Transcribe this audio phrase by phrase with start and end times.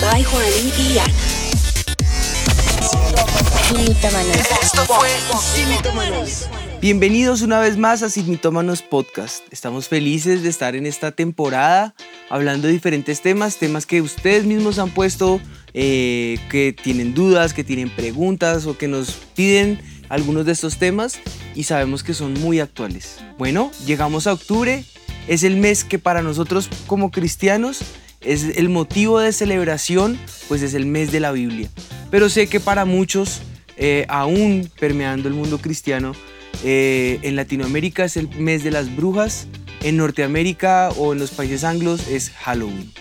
[0.00, 0.44] By Juan
[0.76, 1.14] y Ana.
[6.80, 9.44] Bienvenidos una vez más a Signitómanos Podcast.
[9.52, 11.94] Estamos felices de estar en esta temporada
[12.28, 15.40] hablando de diferentes temas, temas que ustedes mismos han puesto,
[15.74, 21.20] eh, que tienen dudas, que tienen preguntas o que nos piden algunos de estos temas
[21.54, 23.18] y sabemos que son muy actuales.
[23.38, 24.84] Bueno, llegamos a octubre,
[25.28, 27.80] es el mes que para nosotros como cristianos
[28.20, 31.68] es el motivo de celebración, pues es el mes de la Biblia.
[32.10, 33.40] Pero sé que para muchos,
[33.76, 36.12] eh, aún permeando el mundo cristiano,
[36.64, 39.46] eh, en Latinoamérica es el mes de las brujas,
[39.82, 42.92] en Norteamérica o en los países anglos es Halloween.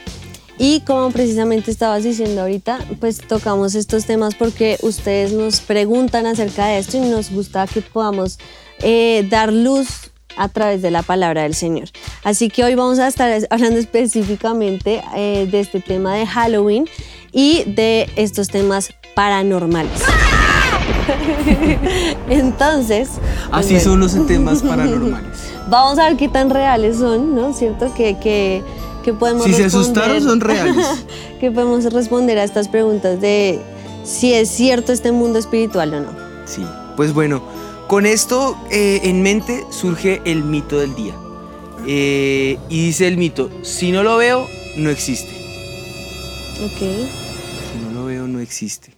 [0.58, 6.67] Y como precisamente estabas diciendo ahorita, pues tocamos estos temas porque ustedes nos preguntan acerca
[6.67, 8.38] de esto y nos gusta que podamos
[8.80, 11.90] eh, dar luz a través de la palabra del Señor.
[12.23, 16.88] Así que hoy vamos a estar hablando específicamente eh, de este tema de Halloween
[17.31, 19.92] y de estos temas paranormales.
[22.30, 23.09] Entonces...
[23.52, 25.52] Así pues, son los temas paranormales.
[25.70, 27.53] Vamos a ver qué tan reales son, ¿no?
[27.53, 27.94] ¿Cierto?
[27.94, 28.64] Que, que,
[29.03, 30.86] que podemos Si se asustaron son reales.
[31.39, 33.61] que podemos responder a estas preguntas de
[34.03, 36.09] si es cierto este mundo espiritual o no.
[36.45, 36.66] Sí,
[36.98, 37.42] pues bueno,
[37.92, 41.14] con esto eh, en mente surge el mito del día.
[41.86, 45.33] Eh, y dice el mito, si no lo veo, no existe.
[46.64, 46.80] Ok.
[46.80, 48.94] Si no lo veo, no existe.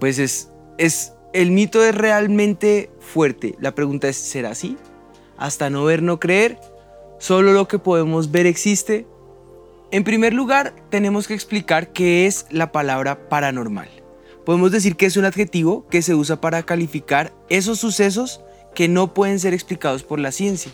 [0.00, 3.56] Pues es, es, el mito es realmente fuerte.
[3.60, 4.78] La pregunta es, ¿será así?
[5.36, 6.58] Hasta no ver, no creer.
[7.18, 9.06] Solo lo que podemos ver existe.
[9.90, 13.95] En primer lugar, tenemos que explicar qué es la palabra paranormal.
[14.46, 18.40] Podemos decir que es un adjetivo que se usa para calificar esos sucesos
[18.74, 20.72] que no pueden ser explicados por la ciencia.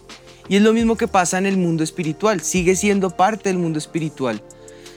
[0.49, 3.79] Y es lo mismo que pasa en el mundo espiritual, sigue siendo parte del mundo
[3.79, 4.43] espiritual.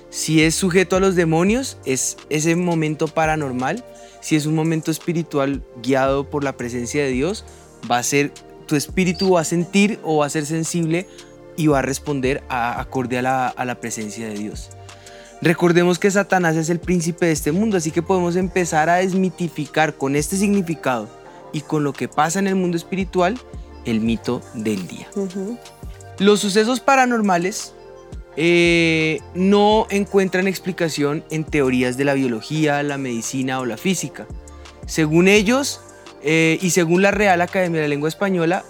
[0.10, 3.84] Si es sujeto a los demonios, es ese momento paranormal.
[4.22, 7.46] Si es un momento espiritual guiado por la presencia de Dios,
[7.90, 8.34] va a ser,
[8.66, 11.08] tu espíritu va a sentir o va a ser sensible
[11.56, 14.72] y va a responder a- acorde a la, a la presencia de Dios.
[15.42, 19.96] Recordemos que Satanás es el príncipe de este mundo, así que podemos empezar a desmitificar
[19.96, 21.08] con este significado
[21.52, 23.38] y con lo que pasa en el mundo espiritual
[23.86, 25.08] el mito del día.
[26.20, 27.74] Los sucesos paranormales
[28.38, 34.26] eh, no encuentran explicación en teorías de la biología, la medicina o la física.
[34.88, 35.82] Según ellos
[36.24, 38.64] eh, y según la Real Academia de la Lengua Española,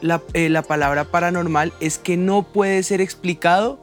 [0.00, 3.78] la, eh, la palabra paranormal es que no puede ser explicado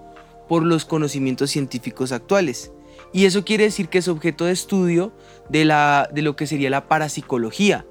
[0.50, 2.74] por los conocimientos científicos actuales.
[3.14, 5.14] Y eso quiere decir que es objeto de estudio
[5.48, 7.86] de, la, de lo que sería la parapsicología.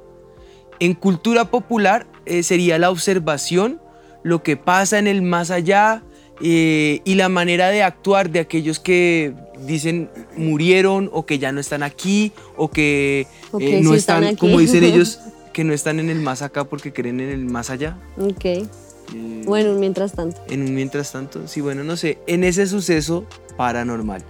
[0.81, 3.81] En cultura popular eh, sería la observación,
[4.23, 6.03] lo que pasa en el más allá
[6.41, 9.35] eh, y la manera de actuar de aquellos que
[9.67, 14.37] dicen murieron o que ya no están aquí o que O eh, no sí están,
[14.37, 15.21] como dicen ellos,
[15.53, 17.97] que no están en el más acá porque creen en el más allá.
[18.19, 18.69] Ok.
[19.15, 20.41] Eh, Bueno, mientras tanto.
[20.49, 23.25] En un mientras tanto, sí, bueno, no sé, en ese suceso
[23.57, 24.23] paranormal.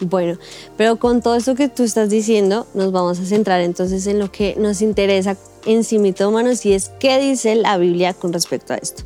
[0.00, 0.38] Bueno,
[0.76, 4.30] pero con todo esto que tú estás diciendo, nos vamos a centrar entonces en lo
[4.30, 5.36] que nos interesa
[5.66, 9.04] en Simitómanos y es qué dice la Biblia con respecto a esto.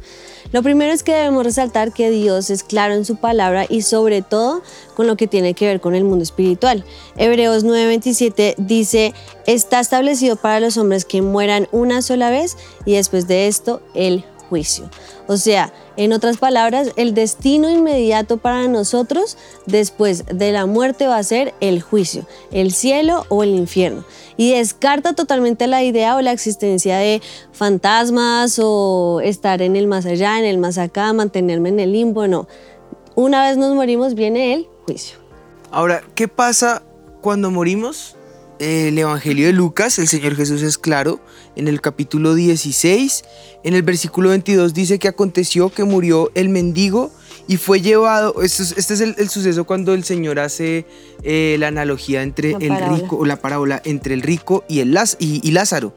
[0.50, 4.22] Lo primero es que debemos resaltar que Dios es claro en su palabra y sobre
[4.22, 4.62] todo
[4.97, 6.84] con lo que tiene que ver con el mundo espiritual.
[7.17, 9.12] Hebreos 9:27 dice,
[9.47, 12.56] está establecido para los hombres que mueran una sola vez
[12.87, 14.89] y después de esto el juicio.
[15.27, 19.37] O sea, en otras palabras, el destino inmediato para nosotros
[19.67, 24.05] después de la muerte va a ser el juicio, el cielo o el infierno.
[24.37, 27.21] Y descarta totalmente la idea o la existencia de
[27.53, 32.27] fantasmas o estar en el más allá, en el más acá, mantenerme en el limbo,
[32.27, 32.47] no.
[33.15, 35.19] Una vez nos morimos viene el juicio.
[35.71, 36.83] Ahora, ¿qué pasa
[37.21, 38.18] cuando morimos?
[38.59, 41.21] Eh, El Evangelio de Lucas, el Señor Jesús es claro,
[41.55, 43.25] en el capítulo 16,
[43.63, 47.12] en el versículo 22 dice que aconteció que murió el mendigo
[47.47, 50.87] y fue llevado, este es, este es el, el suceso cuando el Señor hace
[51.23, 54.99] eh, la analogía entre La el rico, o la parábola entre el rico y, el
[55.21, 55.94] y Lázaro.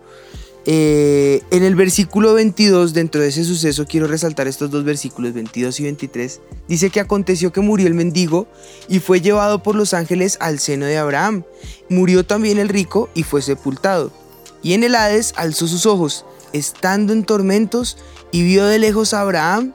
[0.66, 5.80] Eh, en el versículo 22, dentro de ese suceso, quiero resaltar estos dos versículos, 22
[5.80, 6.42] y 23.
[6.68, 8.48] Dice que aconteció que murió el mendigo
[8.88, 11.44] y fue llevado por los ángeles al seno de Abraham.
[11.90, 14.12] Murió también el rico y fue sepultado.
[14.62, 17.98] Y en el Hades alzó sus ojos, estando en tormentos,
[18.32, 19.74] y vio de lejos a Abraham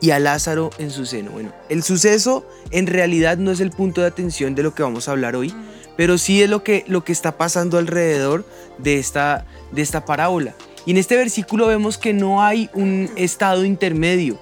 [0.00, 1.30] y a Lázaro en su seno.
[1.30, 5.08] Bueno, el suceso en realidad no es el punto de atención de lo que vamos
[5.08, 5.54] a hablar hoy,
[5.96, 8.44] pero sí es lo que, lo que está pasando alrededor
[8.78, 10.54] de esta, de esta parábola.
[10.86, 14.38] Y en este versículo vemos que no hay un estado intermedio.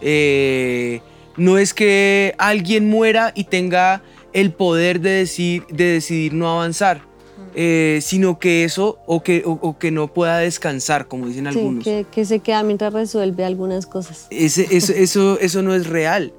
[0.00, 1.00] Eh,
[1.36, 4.02] no es que alguien muera y tenga
[4.32, 7.02] el poder de, decir, de decidir no avanzar,
[7.54, 11.84] eh, sino que eso o que, o, que no pueda descansar, como dicen algunos.
[11.84, 14.26] Que, que, se queda mientras resuelve algunas cosas.
[14.30, 16.32] Ese, eso, eso, eso, no es real.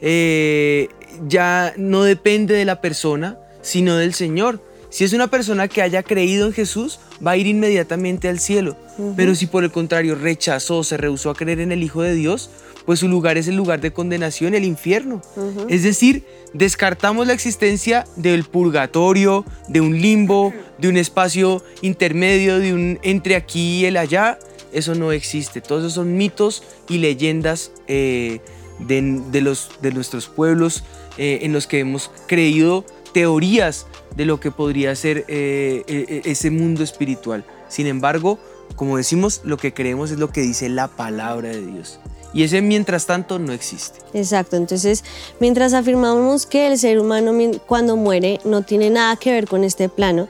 [0.00, 0.88] Eh,
[1.28, 4.60] ya no depende de la persona, sino del Señor.
[4.90, 8.76] Si es una persona que haya creído en Jesús, va a ir inmediatamente al cielo.
[9.16, 12.50] Pero si por el contrario rechazó, se rehusó a creer en el Hijo de Dios,
[12.84, 15.22] pues su lugar es el lugar de condenación, el infierno.
[15.70, 22.74] Es decir, descartamos la existencia del purgatorio, de un limbo, de un espacio intermedio, de
[22.74, 24.38] un entre aquí y el allá.
[24.74, 25.62] Eso no existe.
[25.62, 28.40] Todos esos son mitos y leyendas eh,
[28.78, 30.84] de, los, de nuestros pueblos
[31.18, 33.86] eh, en los que hemos creído teorías
[34.16, 37.44] de lo que podría ser eh, e, e, ese mundo espiritual.
[37.68, 38.38] Sin embargo,
[38.76, 42.00] como decimos, lo que creemos es lo que dice la palabra de Dios.
[42.34, 43.98] Y ese mientras tanto no existe.
[44.14, 45.04] Exacto, entonces
[45.40, 47.32] mientras afirmamos que el ser humano
[47.66, 50.28] cuando muere no tiene nada que ver con este plano,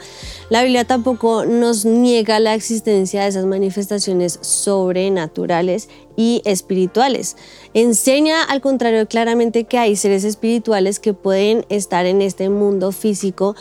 [0.50, 7.36] la Biblia tampoco nos niega la existencia de esas manifestaciones sobrenaturales y espirituales.
[7.74, 13.54] Enseña al contrario claramente que hay seres espirituales que pueden estar en este mundo físico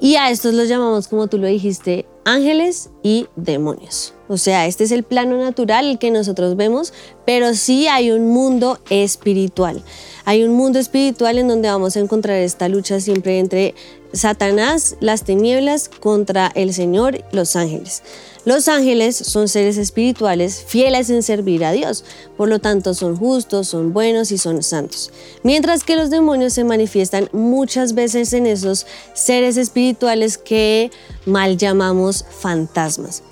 [0.00, 4.14] y a estos los llamamos, como tú lo dijiste, ángeles y demonios.
[4.30, 6.92] O sea, este es el plano natural el que nosotros vemos,
[7.26, 9.82] pero sí hay un mundo espiritual.
[10.24, 13.74] Hay un mundo espiritual en donde vamos a encontrar esta lucha siempre entre
[14.12, 18.04] Satanás, las tinieblas, contra el Señor, los ángeles.
[18.44, 22.04] Los ángeles son seres espirituales fieles en servir a Dios,
[22.36, 25.10] por lo tanto son justos, son buenos y son santos.
[25.42, 30.92] Mientras que los demonios se manifiestan muchas veces en esos seres espirituales que
[31.26, 33.24] mal llamamos fantasmas,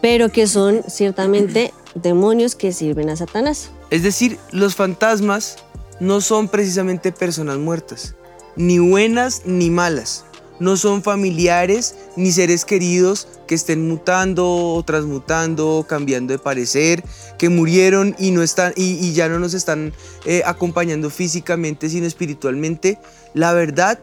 [0.00, 3.70] pero que son ciertamente demonios que sirven a Satanás.
[3.90, 5.56] Es decir, los fantasmas
[6.00, 8.14] no son precisamente personas muertas,
[8.56, 10.24] ni buenas ni malas
[10.60, 17.02] no son familiares ni seres queridos que estén mutando o transmutando, cambiando de parecer,
[17.38, 19.92] que murieron y, no están, y, ya no nos están
[20.26, 22.98] eh, acompañando físicamente, sino espiritualmente.
[23.34, 23.98] La verdad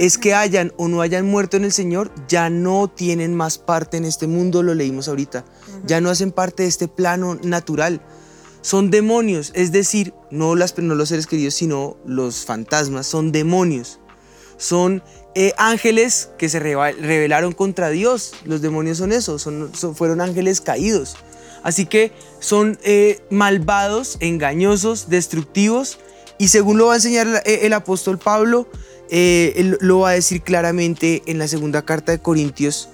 [0.00, 3.98] es que hayan o no hayan muerto en el Señor, ya no tienen más parte
[3.98, 5.44] en este mundo, lo leímos ahorita,
[5.84, 8.00] ya no hacen parte de este plano natural.
[8.62, 14.00] Son demonios, es decir, no, las, no los seres queridos, sino los fantasmas, son demonios
[14.60, 15.02] son
[15.34, 18.34] eh, ángeles que se rebelaron contra Dios.
[18.44, 21.16] Los demonios son eso, son, fueron ángeles caídos.
[21.62, 25.98] Así que son eh, malvados, engañosos, destructivos.
[26.40, 28.66] Y según lo va a enseñar eh, el, apóstol Pablo,
[29.10, 32.88] él lo va a decir claramente en la segunda carta de Corintios,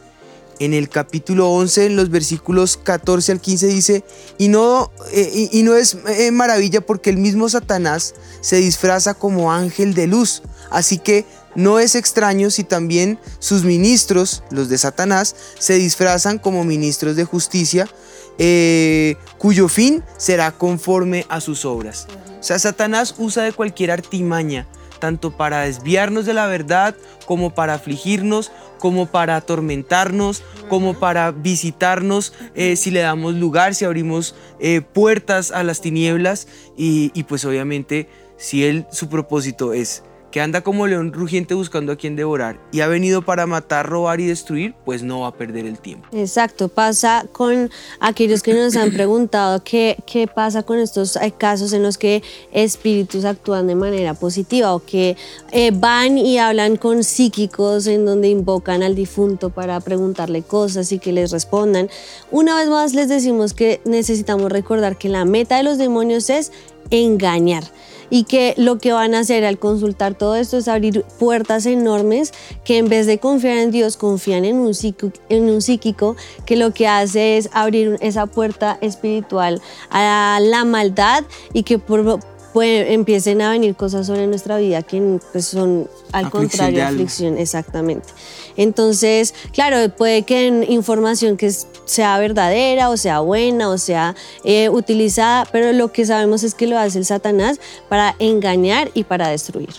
[0.58, 4.04] en el capítulo 11, en los versículos 14 al 15 dice,
[4.36, 5.96] y no, y no es
[6.32, 10.42] maravilla porque el mismo Satanás se disfraza como ángel de luz.
[10.70, 11.24] Así que
[11.56, 17.24] no es extraño si también sus ministros, los de Satanás, se disfrazan como ministros de
[17.24, 17.88] justicia,
[18.38, 22.06] eh, cuyo fin será conforme a sus obras.
[22.38, 24.66] O sea, Satanás usa de cualquier artimaña,
[24.98, 26.94] tanto para desviarnos de la verdad,
[27.26, 33.84] como para afligirnos, como para atormentarnos, como para visitarnos eh, si le damos lugar, si
[33.84, 36.46] abrimos eh, puertas a las tinieblas
[36.76, 40.02] y, y pues obviamente si él su propósito es
[40.36, 44.20] que anda como león rugiente buscando a quien devorar y ha venido para matar, robar
[44.20, 46.06] y destruir, pues no va a perder el tiempo.
[46.12, 51.72] Exacto, pasa con aquellos que nos han preguntado qué, qué pasa con estos eh, casos
[51.72, 55.16] en los que espíritus actúan de manera positiva o que
[55.52, 60.98] eh, van y hablan con psíquicos en donde invocan al difunto para preguntarle cosas y
[60.98, 61.88] que les respondan.
[62.30, 66.52] Una vez más les decimos que necesitamos recordar que la meta de los demonios es
[66.90, 67.64] engañar
[68.10, 72.32] y que lo que van a hacer al consultar todo esto es abrir puertas enormes
[72.64, 76.56] que en vez de confiar en Dios confían en un, psíquico, en un psíquico que
[76.56, 79.60] lo que hace es abrir esa puerta espiritual
[79.90, 82.20] a la maldad y que por,
[82.62, 88.08] empiecen a venir cosas sobre nuestra vida que pues, son al contrario aflicción, exactamente.
[88.56, 91.50] Entonces, claro, puede que información que
[91.84, 96.66] sea verdadera o sea buena o sea eh, utilizada, pero lo que sabemos es que
[96.66, 99.70] lo hace el Satanás para engañar y para destruir.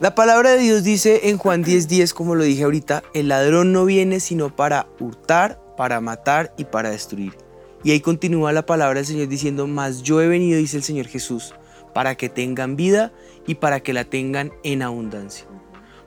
[0.00, 3.72] La palabra de Dios dice en Juan 10:10, 10, como lo dije ahorita, el ladrón
[3.72, 7.47] no viene sino para hurtar, para matar y para destruir.
[7.84, 11.06] Y ahí continúa la palabra del Señor diciendo, mas yo he venido, dice el Señor
[11.06, 11.54] Jesús,
[11.94, 13.12] para que tengan vida
[13.46, 15.46] y para que la tengan en abundancia.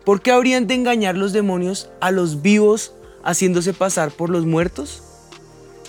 [0.06, 5.04] ¿Por qué habrían de engañar los demonios a los vivos haciéndose pasar por los muertos?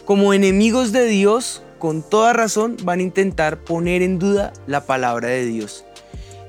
[0.04, 5.28] Como enemigos de Dios, con toda razón van a intentar poner en duda la palabra
[5.28, 5.84] de Dios.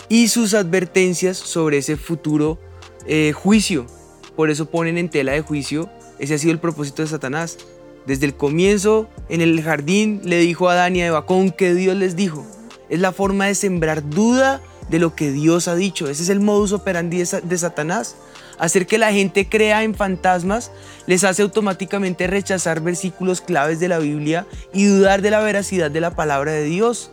[0.10, 2.60] y sus advertencias sobre ese futuro
[3.08, 3.88] eh, juicio.
[4.36, 7.58] Por eso ponen en tela de juicio, ese ha sido el propósito de Satanás.
[8.06, 11.74] Desde el comienzo, en el jardín, le dijo a Adán y a Eva con que
[11.74, 12.46] Dios les dijo.
[12.90, 16.10] Es la forma de sembrar duda de lo que Dios ha dicho.
[16.10, 18.16] Ese es el modus operandi de Satanás.
[18.60, 20.72] Hacer que la gente crea en fantasmas
[21.08, 26.02] les hace automáticamente rechazar versículos claves de la Biblia y dudar de la veracidad de
[26.02, 27.10] la palabra de Dios.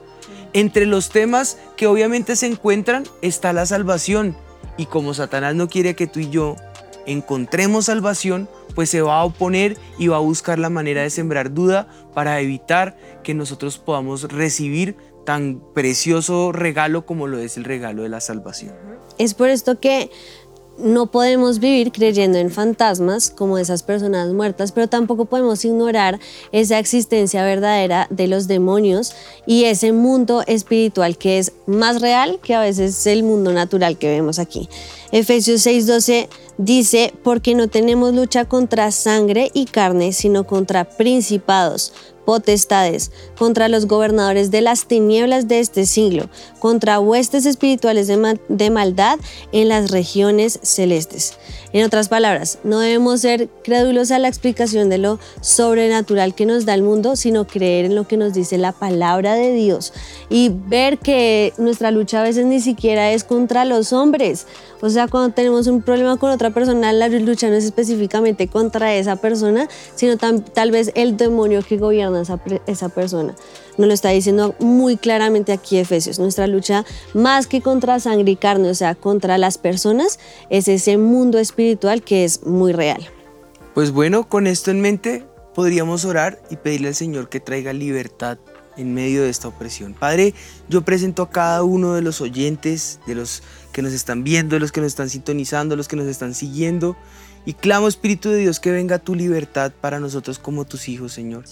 [0.52, 4.36] Entre los temas que obviamente se encuentran está la salvación.
[4.76, 6.56] Y como Satanás no quiere que tú y yo
[7.06, 11.52] encontremos salvación, pues se va a oponer y va a buscar la manera de sembrar
[11.52, 18.02] duda para evitar que nosotros podamos recibir tan precioso regalo como lo es el regalo
[18.02, 18.74] de la salvación.
[19.18, 20.10] Es por esto que
[20.78, 26.18] no podemos vivir creyendo en fantasmas como esas personas muertas, pero tampoco podemos ignorar
[26.52, 29.12] esa existencia verdadera de los demonios
[29.46, 34.08] y ese mundo espiritual que es más real que a veces el mundo natural que
[34.08, 34.68] vemos aquí.
[35.12, 41.92] Efesios 6:12 dice, porque no tenemos lucha contra sangre y carne, sino contra principados
[42.24, 46.28] potestades, contra los gobernadores de las tinieblas de este siglo,
[46.60, 49.18] contra huestes espirituales de, maldad
[49.50, 51.34] en las regiones celestes.
[51.72, 56.66] En otras palabras, no debemos ser crédulos a la explicación de lo sobrenatural que nos
[56.66, 59.92] da el mundo, sino creer en lo que nos dice la palabra de Dios
[60.28, 64.48] y ver que nuestra lucha a veces ni siquiera es contra los hombres.
[64.80, 68.96] O sea, cuando tenemos un problema con otra persona, la lucha no es específicamente contra
[68.96, 73.36] esa persona, sino tal vez el demonio que gobierna esa, esa persona.
[73.78, 76.18] Nos lo está diciendo muy claramente aquí Efesios.
[76.18, 76.84] Nuestra lucha
[77.14, 80.18] más que contra sangre y carne, o sea, contra las personas,
[80.50, 81.59] es ese mundo espiritual
[82.04, 83.08] que es muy real.
[83.74, 85.24] Pues bueno, con esto en mente,
[85.54, 88.38] podríamos orar y pedirle al Señor que traiga libertad
[88.76, 89.94] en medio de esta opresión.
[89.94, 90.34] Padre,
[90.68, 94.60] yo presento a cada uno de los oyentes, de los que nos están viendo, de
[94.60, 96.96] los que nos están sintonizando, de los que nos están siguiendo,
[97.46, 101.44] y clamo, Espíritu de Dios, que venga tu libertad para nosotros como tus hijos, Señor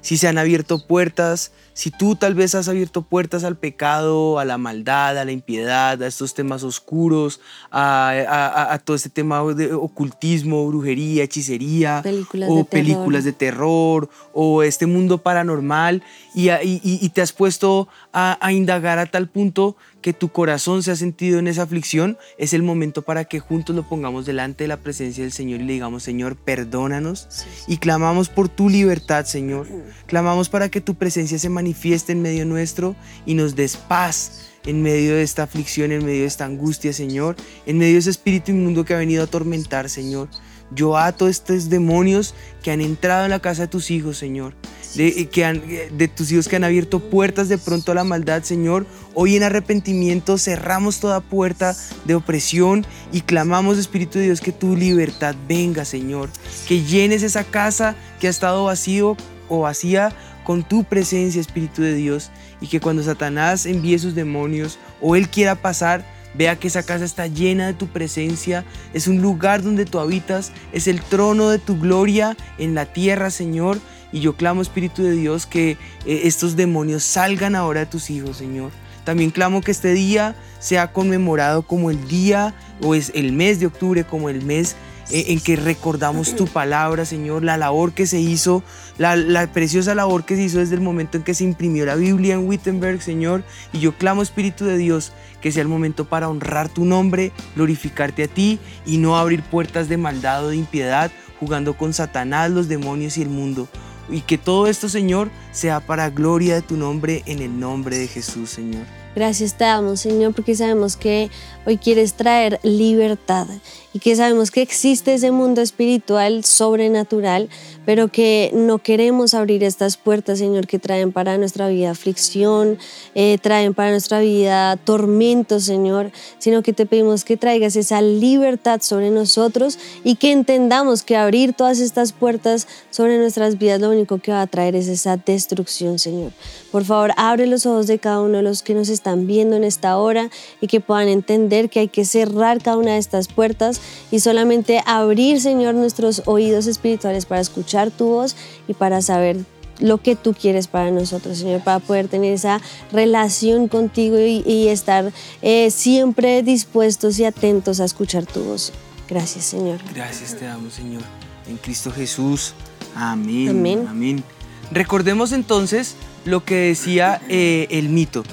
[0.00, 4.44] si se han abierto puertas, si tú tal vez has abierto puertas al pecado, a
[4.44, 10.66] la maldad, a la impiedad, a estos temas oscuros, a, todo este tema de ocultismo,
[10.66, 12.02] brujería, hechicería,
[12.48, 16.02] o películas de terror, o este mundo paranormal,
[16.34, 20.96] y, y te has puesto a indagar a tal punto que tu corazón se ha
[20.96, 24.76] sentido en esa aflicción, es el momento para que juntos lo pongamos delante de la
[24.78, 27.28] presencia del Señor y le digamos, Señor, perdónanos.
[27.66, 29.66] Y clamamos por tu libertad, Señor.
[30.06, 31.67] Clamamos para que tu presencia se manifieste
[32.08, 32.96] en medio nuestro
[33.26, 37.36] y nos des paz en medio de esta aflicción, en medio de esta angustia, Señor,
[37.66, 40.28] en medio de ese espíritu inmundo que ha venido a atormentar, Señor.
[40.70, 44.54] Yo ato estos demonios que han entrado en la casa de tus hijos, Señor.
[44.94, 48.42] De, que han, de tus hijos que han abierto puertas de pronto a la maldad,
[48.42, 48.86] Señor.
[49.14, 54.76] Hoy en arrepentimiento cerramos toda puerta de opresión y clamamos, Espíritu de Dios, que tu
[54.76, 56.30] libertad venga, Señor.
[56.66, 59.16] Que llenes esa casa que ha estado vacío
[59.48, 60.14] o vacía
[60.48, 62.30] con tu presencia, Espíritu de Dios.
[62.62, 66.02] Y que cuando Satanás envíe sus demonios o él quiera pasar,
[66.34, 68.62] Vea que esa casa está llena de tu presencia,
[68.92, 73.30] es un lugar donde tú habitas, es el trono de tu gloria en la tierra,
[73.30, 73.78] Señor.
[74.12, 75.70] Y yo clamo, Espíritu de Dios, que
[76.04, 78.70] eh, estos demonios salgan ahora de tus hijos, Señor.
[79.04, 83.66] También clamo que este día sea conmemorado como el día o es el mes de
[83.66, 84.76] octubre, como el mes
[85.10, 88.62] en que recordamos tu palabra, Señor, la labor que se hizo,
[88.98, 91.94] la, la, preciosa labor que se hizo desde el momento en que se imprimió la
[91.94, 93.42] Biblia en Wittenberg, Señor.
[93.72, 98.24] Y yo clamo, Espíritu de Dios, que sea el momento para honrar tu nombre, glorificarte
[98.24, 101.10] a ti y no abrir puertas de maldad o de impiedad,
[101.40, 103.68] jugando con Satanás, los demonios y el mundo.
[104.10, 108.08] Y que todo esto, Señor, sea para gloria de tu nombre, en el nombre de
[108.08, 108.97] Jesús, Señor.
[109.14, 111.30] Gracias te damos, Señor, porque sabemos que
[111.66, 113.46] hoy quieres traer libertad
[113.92, 117.48] y que sabemos que existe ese mundo espiritual sobrenatural,
[117.88, 122.76] pero que no queremos abrir estas puertas, Señor, que traen para nuestra vida aflicción,
[123.14, 128.82] eh, traen para nuestra vida tormentos, Señor, sino que te pedimos que traigas esa libertad
[128.82, 134.18] sobre nosotros y que entendamos que abrir todas estas puertas sobre nuestras vidas lo único
[134.18, 136.32] que va a traer es esa destrucción, Señor.
[136.70, 139.64] Por favor, abre los ojos de cada uno de los que nos están viendo en
[139.64, 140.28] esta hora
[140.60, 143.80] y que puedan entender que hay que cerrar cada una de estas puertas
[144.10, 149.38] y solamente abrir, Señor, nuestros oídos espirituales para escuchar tu voz y para saber
[149.78, 155.12] lo que tú quieres para nosotros, Señor, para poder tener esa relación contigo y, estar
[155.40, 158.72] eh, siempre dispuestos y atentos a escuchar tu voz.
[159.08, 159.78] Gracias, Señor.
[159.94, 161.02] Gracias te damos, Señor.
[161.48, 162.54] En Cristo Jesús.
[162.94, 163.48] Amén.
[163.50, 163.86] Amén.
[163.88, 164.24] Amén.
[164.70, 165.94] Recordemos entonces
[166.24, 168.24] lo que decía eh, el mito.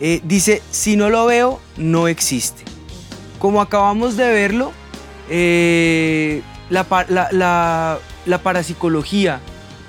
[0.00, 2.64] eh, dice, si no lo veo, no existe.
[3.38, 4.72] Como acabamos de verlo,
[5.30, 7.98] eh, la,
[8.38, 9.40] parapsicología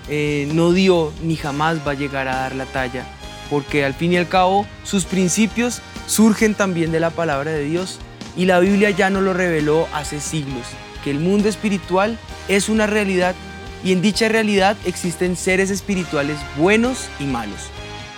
[0.07, 3.05] eh, no dio ni jamás va a llegar a dar la talla,
[3.49, 7.99] porque al fin y al cabo sus principios surgen también de la palabra de Dios
[8.35, 10.65] y la Biblia ya nos lo reveló hace siglos,
[11.03, 12.17] que el mundo espiritual
[12.47, 13.35] es una realidad
[13.83, 17.69] y en dicha realidad existen seres espirituales buenos y malos,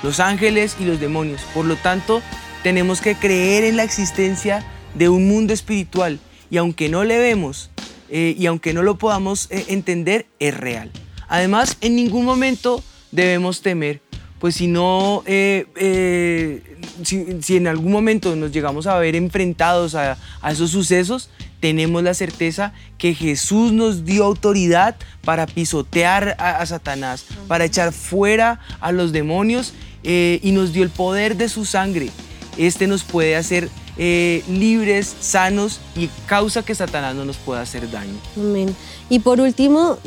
[0.03, 1.41] los ángeles y los demonios.
[1.53, 2.21] Por lo tanto,
[2.63, 4.63] tenemos que creer en la existencia
[4.95, 7.69] de un mundo espiritual y aunque no le vemos
[8.13, 10.91] eh, y aunque no lo podamos eh, entender, es real.
[11.29, 14.01] Además, en ningún momento debemos temer,
[14.37, 16.61] pues si no, eh,
[17.03, 20.17] si, en algún momento nos llegamos a ver enfrentados a,
[20.49, 21.29] esos sucesos,
[21.61, 28.59] tenemos la certeza que Jesús nos dio autoridad para pisotear a, Satanás, para echar fuera
[28.81, 32.09] a los demonios y nos dio el poder de su sangre.
[32.57, 37.89] Este nos puede hacer eh, libres, sanos y causa que Satanás no nos pueda hacer
[37.89, 38.13] daño.
[38.35, 38.75] Amén.
[39.09, 39.97] Y por último,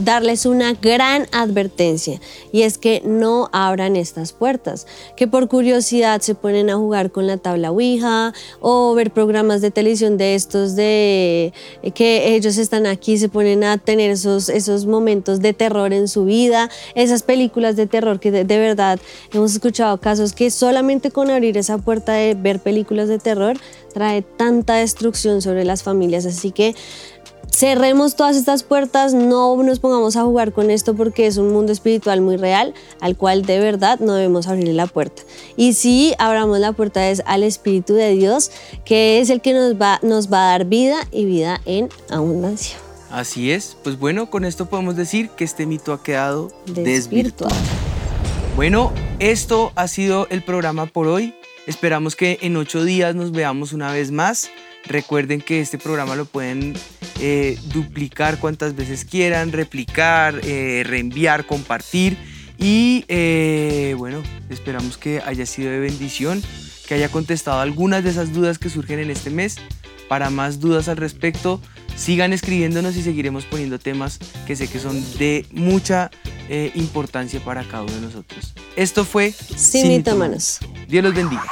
[0.00, 2.20] darles una gran advertencia
[2.52, 4.86] y es que no abran estas puertas,
[5.16, 9.70] que por curiosidad se ponen a jugar con la tabla Ouija o ver programas de
[9.70, 11.52] televisión de estos de
[11.94, 16.24] que ellos están aquí, se ponen a tener esos, esos momentos de terror en su
[16.24, 18.98] vida, esas películas de terror que de, de verdad
[19.32, 23.56] hemos escuchado casos que solamente con abrir esa puerta de ver películas de terror
[23.92, 26.74] trae tanta destrucción sobre las familias, así que
[27.58, 31.72] cerremos todas estas puertas, no nos pongamos a jugar con esto porque es un mundo
[31.72, 35.22] espiritual muy real al cual de verdad no debemos abrirle la puerta.
[35.56, 38.52] Y si abramos la puerta es al Espíritu de Dios,
[38.84, 42.76] que es el que nos va, nos va a dar vida y vida en abundancia.
[43.10, 47.56] Así es, pues bueno, con esto podemos decir que este mito ha quedado desvirtuado.
[48.54, 51.34] Bueno, esto ha sido el programa por hoy.
[51.66, 54.48] Esperamos que en ocho días nos veamos una vez más.
[54.86, 56.74] Recuerden que este programa lo pueden
[57.20, 62.16] eh, duplicar cuantas veces quieran, replicar, eh, reenviar, compartir.
[62.58, 66.42] Y eh, bueno, esperamos que haya sido de bendición,
[66.86, 69.56] que haya contestado algunas de esas dudas que surgen en este mes.
[70.08, 71.60] Para más dudas al respecto,
[71.94, 76.10] sigan escribiéndonos y seguiremos poniendo temas que sé que son de mucha
[76.74, 78.54] importancia para cada uno de nosotros.
[78.74, 80.02] Esto fue Sin,
[80.88, 81.44] Dios los bendiga.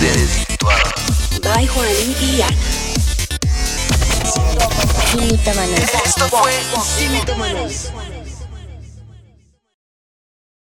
[0.00, 0.92] Desvirtuado.
[1.42, 1.86] By Juan
[2.20, 2.56] y Ana.
[5.12, 5.34] Sin
[6.04, 6.52] Esto fue
[6.98, 7.14] Sin